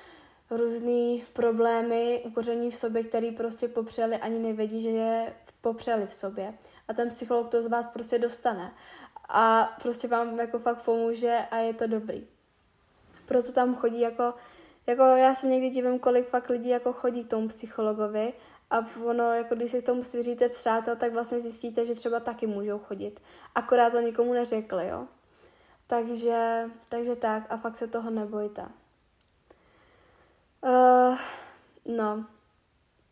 různé 0.51 1.25
problémy, 1.33 2.23
ukoření 2.25 2.71
v 2.71 2.75
sobě, 2.75 3.03
který 3.03 3.31
prostě 3.31 3.67
popřeli, 3.67 4.17
ani 4.17 4.39
nevědí, 4.39 4.81
že 4.81 4.89
je 4.89 5.33
popřeli 5.61 6.07
v 6.07 6.13
sobě. 6.13 6.53
A 6.87 6.93
ten 6.93 7.09
psycholog 7.09 7.49
to 7.49 7.63
z 7.63 7.67
vás 7.67 7.89
prostě 7.89 8.19
dostane 8.19 8.73
a 9.29 9.75
prostě 9.81 10.07
vám 10.07 10.39
jako 10.39 10.59
fakt 10.59 10.81
pomůže 10.81 11.37
a 11.51 11.57
je 11.57 11.73
to 11.73 11.87
dobrý. 11.87 12.27
Proto 13.25 13.51
tam 13.51 13.75
chodí 13.75 13.99
jako, 13.99 14.33
jako 14.87 15.03
já 15.03 15.35
se 15.35 15.47
někdy 15.47 15.69
divím, 15.69 15.99
kolik 15.99 16.27
fakt 16.27 16.49
lidí 16.49 16.69
jako 16.69 16.93
chodí 16.93 17.23
k 17.23 17.29
tomu 17.29 17.47
psychologovi 17.47 18.33
a 18.71 18.85
ono, 19.05 19.33
jako 19.33 19.55
když 19.55 19.71
si 19.71 19.81
k 19.81 19.85
tomu 19.85 20.03
svěříte 20.03 20.49
přátel, 20.49 20.95
tak 20.95 21.13
vlastně 21.13 21.39
zjistíte, 21.39 21.85
že 21.85 21.95
třeba 21.95 22.19
taky 22.19 22.47
můžou 22.47 22.79
chodit. 22.79 23.19
Akorát 23.55 23.89
to 23.89 23.99
nikomu 23.99 24.33
neřekli, 24.33 24.87
jo. 24.87 25.07
Takže, 25.87 26.69
takže 26.89 27.15
tak 27.15 27.43
a 27.49 27.57
fakt 27.57 27.75
se 27.75 27.87
toho 27.87 28.09
nebojte. 28.09 28.65
Uh, 30.61 31.17
no, 31.85 32.25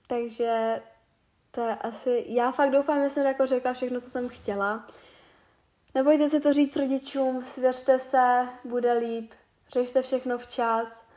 takže 0.08 0.82
to 1.52 1.62
je 1.62 1.76
asi, 1.76 2.26
já 2.28 2.52
fakt 2.52 2.72
doufám, 2.72 3.04
že 3.04 3.10
jsem 3.10 3.26
jako 3.26 3.46
řekla 3.46 3.74
všechno, 3.74 4.02
co 4.02 4.10
jsem 4.10 4.30
chtěla. 4.30 4.88
Nebojte 5.98 6.30
se 6.30 6.40
to 6.40 6.54
říct 6.54 6.76
rodičům, 6.76 7.46
svěřte 7.46 8.00
se, 8.00 8.48
bude 8.64 8.94
líp, 8.94 9.34
řešte 9.70 10.02
všechno 10.02 10.38
včas, 10.38 11.08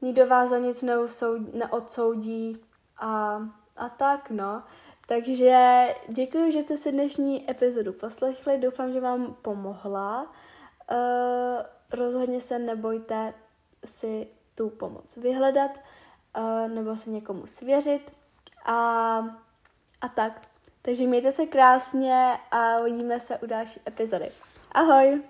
nikdo 0.00 0.26
vás 0.26 0.50
za 0.50 0.58
nic 0.58 0.82
neusoudí, 0.82 1.58
neodsoudí 1.58 2.62
a, 2.98 3.40
a 3.76 3.88
tak, 3.88 4.30
no. 4.30 4.62
Takže 5.06 5.86
děkuji, 6.08 6.52
že 6.52 6.60
jste 6.60 6.76
si 6.76 6.92
dnešní 6.92 7.50
epizodu 7.50 7.92
poslechli, 7.92 8.58
doufám, 8.58 8.92
že 8.92 9.00
vám 9.00 9.34
pomohla. 9.42 10.22
Uh, 10.22 11.62
rozhodně 11.92 12.40
se 12.40 12.58
nebojte 12.58 13.34
si 13.84 14.26
tu 14.54 14.70
pomoc 14.70 15.16
vyhledat 15.16 15.70
uh, 16.38 16.68
nebo 16.68 16.96
se 16.96 17.10
někomu 17.10 17.46
svěřit 17.46 18.12
a, 18.64 19.18
a 20.00 20.08
tak. 20.14 20.47
Takže 20.88 21.06
mějte 21.06 21.32
se 21.32 21.46
krásně 21.46 22.38
a 22.50 22.78
uvidíme 22.80 23.20
se 23.20 23.38
u 23.38 23.46
další 23.46 23.80
epizody. 23.88 24.28
Ahoj! 24.72 25.22